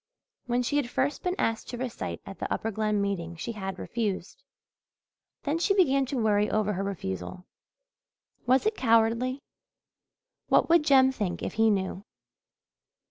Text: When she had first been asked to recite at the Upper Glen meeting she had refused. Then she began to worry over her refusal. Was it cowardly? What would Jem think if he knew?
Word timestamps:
When 0.47 0.63
she 0.63 0.77
had 0.77 0.89
first 0.89 1.21
been 1.21 1.35
asked 1.37 1.69
to 1.69 1.77
recite 1.77 2.21
at 2.25 2.39
the 2.39 2.51
Upper 2.51 2.71
Glen 2.71 2.99
meeting 3.03 3.35
she 3.35 3.51
had 3.51 3.77
refused. 3.77 4.41
Then 5.43 5.59
she 5.59 5.75
began 5.75 6.07
to 6.07 6.17
worry 6.17 6.49
over 6.49 6.73
her 6.73 6.83
refusal. 6.83 7.45
Was 8.47 8.65
it 8.65 8.73
cowardly? 8.75 9.43
What 10.47 10.69
would 10.71 10.83
Jem 10.85 11.11
think 11.11 11.43
if 11.43 11.53
he 11.53 11.69
knew? 11.69 12.03